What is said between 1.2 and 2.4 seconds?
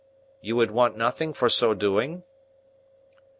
for so doing?"